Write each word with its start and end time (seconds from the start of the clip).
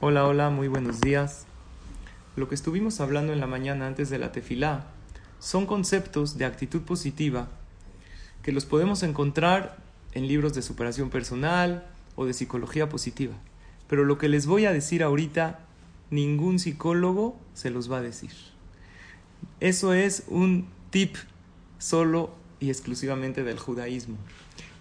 Hola, 0.00 0.26
hola, 0.26 0.50
muy 0.50 0.66
buenos 0.66 1.00
días. 1.00 1.46
Lo 2.34 2.48
que 2.48 2.56
estuvimos 2.56 3.00
hablando 3.00 3.32
en 3.32 3.38
la 3.38 3.46
mañana 3.46 3.86
antes 3.86 4.10
de 4.10 4.18
la 4.18 4.32
tefilá 4.32 4.86
son 5.38 5.66
conceptos 5.66 6.36
de 6.36 6.44
actitud 6.44 6.82
positiva 6.82 7.48
que 8.42 8.50
los 8.50 8.66
podemos 8.66 9.04
encontrar 9.04 9.78
en 10.12 10.26
libros 10.26 10.52
de 10.52 10.62
superación 10.62 11.10
personal 11.10 11.86
o 12.16 12.26
de 12.26 12.34
psicología 12.34 12.88
positiva. 12.88 13.34
Pero 13.86 14.04
lo 14.04 14.18
que 14.18 14.28
les 14.28 14.46
voy 14.46 14.66
a 14.66 14.72
decir 14.72 15.02
ahorita, 15.04 15.60
ningún 16.10 16.58
psicólogo 16.58 17.38
se 17.54 17.70
los 17.70 17.90
va 17.90 17.98
a 17.98 18.02
decir. 18.02 18.32
Eso 19.60 19.94
es 19.94 20.24
un 20.26 20.66
tip 20.90 21.14
solo 21.78 22.34
y 22.58 22.68
exclusivamente 22.68 23.44
del 23.44 23.60
judaísmo. 23.60 24.16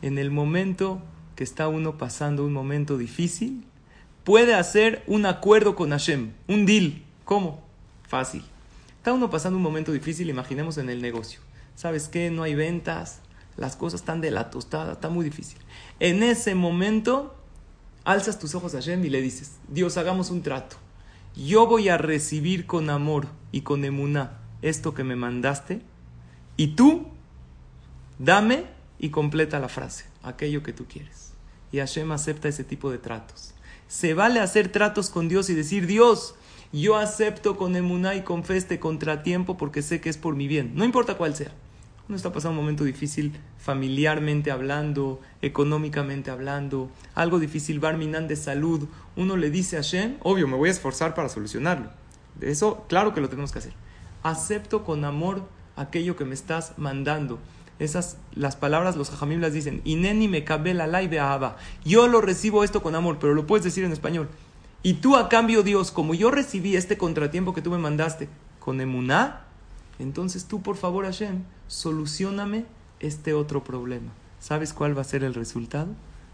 En 0.02 0.18
el 0.18 0.32
momento 0.32 1.02
que 1.36 1.44
está 1.44 1.68
uno 1.68 2.00
pasando 2.00 2.44
un 2.44 2.52
momento 2.52 2.98
difícil, 2.98 3.64
puede 4.24 4.54
hacer 4.54 5.04
un 5.08 5.26
acuerdo 5.26 5.76
con 5.76 5.92
Hashem, 5.92 6.34
un 6.48 6.66
deal. 6.66 7.04
¿Cómo? 7.26 7.64
Fácil. 8.08 8.44
Está 8.98 9.14
uno 9.14 9.30
pasando 9.30 9.58
un 9.58 9.64
momento 9.64 9.92
difícil, 9.92 10.30
imaginemos 10.30 10.78
en 10.78 10.90
el 10.90 11.02
negocio. 11.02 11.40
¿Sabes 11.76 12.08
qué? 12.08 12.30
No 12.30 12.44
hay 12.44 12.56
ventas, 12.56 13.20
las 13.58 13.76
cosas 13.76 14.02
están 14.02 14.22
de 14.22 14.32
la 14.32 14.50
tostada, 14.50 14.94
está 14.94 15.10
muy 15.10 15.26
difícil. 15.26 15.58
En 16.00 16.24
ese 16.24 16.56
momento, 16.56 17.36
alzas 18.04 18.40
tus 18.40 18.56
ojos 18.56 18.74
a 18.74 18.78
Hashem 18.78 19.04
y 19.04 19.10
le 19.10 19.22
dices, 19.22 19.58
Dios, 19.68 19.98
hagamos 19.98 20.30
un 20.30 20.42
trato. 20.42 20.78
Yo 21.36 21.68
voy 21.68 21.90
a 21.90 21.98
recibir 21.98 22.66
con 22.66 22.90
amor 22.90 23.28
y 23.52 23.62
con 23.62 23.84
emuná 23.84 24.40
esto 24.62 24.94
que 24.94 25.04
me 25.04 25.16
mandaste 25.16 25.82
y 26.56 26.76
tú 26.76 27.08
dame 28.20 28.66
y 29.00 29.10
completa 29.10 29.60
la 29.60 29.68
frase, 29.68 30.06
aquello 30.22 30.64
que 30.64 30.74
tú 30.74 30.86
quieres. 30.86 31.34
Y 31.72 31.80
Hashem 31.80 32.12
acepta 32.12 32.48
ese 32.48 32.64
tipo 32.64 32.92
de 32.92 33.00
tratos. 33.00 33.54
Se 33.94 34.16
vale 34.16 34.40
hacer 34.40 34.70
tratos 34.70 35.12
con 35.12 35.30
Dios 35.30 35.52
y 35.52 35.54
decir, 35.54 35.86
Dios, 35.86 36.34
yo 36.72 36.98
acepto 36.98 37.58
con 37.58 37.76
emuná 37.76 38.16
y 38.16 38.24
con 38.24 38.44
fe 38.44 38.58
este 38.58 38.80
contratiempo 38.80 39.56
porque 39.56 39.84
sé 39.84 40.02
que 40.02 40.10
es 40.10 40.18
por 40.18 40.36
mi 40.36 40.48
bien, 40.48 40.72
no 40.74 40.84
importa 40.84 41.14
cuál 41.16 41.36
sea. 41.36 41.52
Uno 42.10 42.16
está 42.16 42.34
pasando 42.34 42.58
un 42.58 42.66
momento 42.66 42.86
difícil 42.86 43.34
familiarmente 43.60 44.50
hablando, 44.50 45.22
económicamente 45.44 46.32
hablando, 46.32 46.90
algo 47.14 47.38
difícil, 47.38 47.80
barminan 47.80 48.28
de 48.28 48.36
salud. 48.36 48.88
Uno 49.16 49.38
le 49.38 49.52
dice 49.52 49.78
a 49.78 49.84
Hashem, 49.84 50.16
obvio, 50.24 50.48
me 50.48 50.58
voy 50.58 50.70
a 50.70 50.72
esforzar 50.72 51.14
para 51.14 51.30
solucionarlo. 51.30 51.92
De 52.40 52.50
eso, 52.50 52.86
claro 52.90 53.14
que 53.14 53.22
lo 53.22 53.30
tenemos 53.30 53.52
que 53.52 53.60
hacer. 53.60 53.74
Acepto 54.24 54.84
con 54.84 55.06
amor 55.06 55.48
aquello 55.76 56.16
que 56.16 56.26
me 56.26 56.34
estás 56.34 56.74
mandando. 56.78 57.38
Esas, 57.80 58.18
las 58.36 58.56
palabras, 58.56 58.96
los 58.96 59.10
jajamim 59.10 59.42
las 59.42 59.54
dicen, 59.54 59.82
Ineni 59.84 60.28
me 60.28 60.44
la 60.74 60.88
laive 60.88 61.20
ahaba. 61.20 61.58
Yo 61.84 62.08
lo 62.08 62.22
recibo 62.22 62.64
esto 62.64 62.84
con 62.84 62.96
amor, 62.96 63.18
pero 63.20 63.34
lo 63.34 63.48
puedes 63.48 63.64
decir 63.64 63.84
en 63.84 63.92
español. 63.92 64.30
Y 64.84 64.96
tú 64.96 65.16
a 65.16 65.30
cambio, 65.30 65.64
Dios, 65.64 65.92
como 65.92 66.14
yo 66.14 66.30
recibí 66.30 66.76
este 66.76 66.98
contratiempo 66.98 67.54
que 67.54 67.62
tú 67.62 67.72
me 67.72 67.78
mandaste 67.78 68.28
con 68.60 68.82
emuná, 68.82 69.46
entonces 70.00 70.46
tú, 70.46 70.62
por 70.62 70.76
favor, 70.76 71.06
Hashem, 71.06 71.44
solucioname 71.68 72.66
este 73.00 73.34
otro 73.34 73.64
problema. 73.64 74.12
¿Sabes 74.40 74.74
cuál 74.74 74.98
va 74.98 75.02
a 75.02 75.06
ser 75.06 75.24
el 75.24 75.34
resultado? 75.34 75.88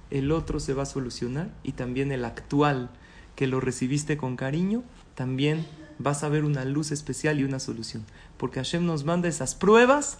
El 0.10 0.32
otro 0.32 0.60
se 0.60 0.74
va 0.74 0.84
a 0.84 0.88
solucionar 0.88 1.50
y 1.64 1.74
también 1.74 2.12
el 2.12 2.26
actual, 2.26 2.90
que 3.36 3.48
lo 3.48 3.60
recibiste 3.60 4.18
con 4.18 4.36
cariño, 4.36 4.84
también 5.16 5.68
vas 6.00 6.24
a 6.24 6.30
ver 6.30 6.44
una 6.44 6.66
luz 6.66 6.92
especial 6.92 7.40
y 7.40 7.44
una 7.44 7.60
solución. 7.60 8.06
Porque 8.38 8.60
Hashem 8.60 8.86
nos 8.86 9.04
manda 9.04 9.28
esas 9.30 9.54
pruebas 9.54 10.18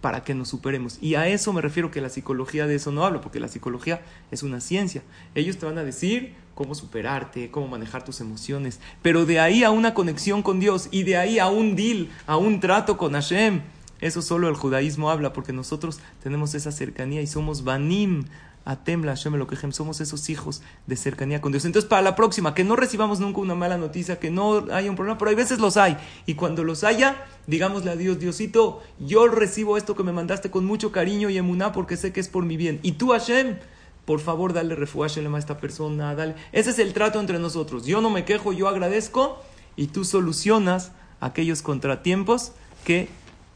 para 0.00 0.22
que 0.22 0.34
nos 0.34 0.48
superemos. 0.48 0.98
Y 1.00 1.14
a 1.16 1.28
eso 1.28 1.52
me 1.52 1.60
refiero 1.60 1.90
que 1.90 2.00
la 2.00 2.08
psicología 2.08 2.66
de 2.66 2.76
eso 2.76 2.92
no 2.92 3.04
habla, 3.04 3.20
porque 3.20 3.40
la 3.40 3.48
psicología 3.48 4.02
es 4.30 4.42
una 4.42 4.60
ciencia. 4.60 5.02
Ellos 5.34 5.58
te 5.58 5.66
van 5.66 5.78
a 5.78 5.84
decir 5.84 6.34
cómo 6.54 6.74
superarte, 6.74 7.50
cómo 7.50 7.68
manejar 7.68 8.04
tus 8.04 8.20
emociones, 8.20 8.80
pero 9.02 9.26
de 9.26 9.40
ahí 9.40 9.64
a 9.64 9.70
una 9.70 9.94
conexión 9.94 10.42
con 10.42 10.60
Dios 10.60 10.88
y 10.90 11.04
de 11.04 11.16
ahí 11.16 11.38
a 11.38 11.48
un 11.48 11.76
deal, 11.76 12.08
a 12.26 12.36
un 12.36 12.60
trato 12.60 12.96
con 12.96 13.12
Hashem. 13.12 13.60
Eso 14.00 14.22
solo 14.22 14.48
el 14.48 14.54
judaísmo 14.54 15.10
habla, 15.10 15.32
porque 15.32 15.52
nosotros 15.52 16.00
tenemos 16.22 16.54
esa 16.54 16.72
cercanía 16.72 17.20
y 17.20 17.26
somos 17.26 17.64
banim, 17.64 18.24
Atembla 18.68 19.12
Hashem 19.12 19.34
lo 19.36 19.46
que 19.46 19.56
somos 19.72 20.02
esos 20.02 20.28
hijos 20.28 20.60
de 20.86 20.94
cercanía 20.94 21.40
con 21.40 21.52
Dios. 21.52 21.64
Entonces, 21.64 21.88
para 21.88 22.02
la 22.02 22.14
próxima, 22.14 22.54
que 22.54 22.64
no 22.64 22.76
recibamos 22.76 23.18
nunca 23.18 23.40
una 23.40 23.54
mala 23.54 23.78
noticia, 23.78 24.18
que 24.18 24.30
no 24.30 24.66
haya 24.70 24.90
un 24.90 24.96
problema, 24.96 25.16
pero 25.16 25.30
hay 25.30 25.36
veces 25.36 25.58
los 25.58 25.78
hay. 25.78 25.96
Y 26.26 26.34
cuando 26.34 26.64
los 26.64 26.84
haya, 26.84 27.24
digámosle 27.46 27.92
a 27.92 27.96
Dios, 27.96 28.18
Diosito, 28.18 28.82
yo 28.98 29.26
recibo 29.28 29.78
esto 29.78 29.96
que 29.96 30.02
me 30.02 30.12
mandaste 30.12 30.50
con 30.50 30.66
mucho 30.66 30.92
cariño 30.92 31.30
y 31.30 31.38
emuná 31.38 31.72
porque 31.72 31.96
sé 31.96 32.12
que 32.12 32.20
es 32.20 32.28
por 32.28 32.44
mi 32.44 32.58
bien. 32.58 32.78
Y 32.82 32.92
tú, 32.92 33.08
Hashem, 33.08 33.56
por 34.04 34.20
favor, 34.20 34.52
dale 34.52 34.74
refugio 34.74 35.34
a 35.34 35.38
esta 35.38 35.56
persona, 35.56 36.14
dale. 36.14 36.34
Ese 36.52 36.68
es 36.68 36.78
el 36.78 36.92
trato 36.92 37.20
entre 37.20 37.38
nosotros. 37.38 37.86
Yo 37.86 38.02
no 38.02 38.10
me 38.10 38.26
quejo, 38.26 38.52
yo 38.52 38.68
agradezco 38.68 39.42
y 39.76 39.86
tú 39.86 40.04
solucionas 40.04 40.92
aquellos 41.20 41.62
contratiempos 41.62 42.52
que 42.84 43.08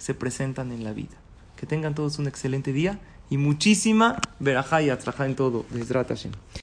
se 0.02 0.14
presentan 0.14 0.72
en 0.72 0.82
la 0.82 0.92
vida. 0.92 1.16
Que 1.54 1.64
tengan 1.64 1.94
todos 1.94 2.18
un 2.18 2.26
excelente 2.26 2.72
día 2.72 2.98
y 3.30 3.36
muchísima 3.36 4.18
verajá 4.40 4.82
y 4.82 4.90
atraja 4.90 5.26
en 5.26 5.36
todo. 5.36 5.64
Hashem. 6.08 6.32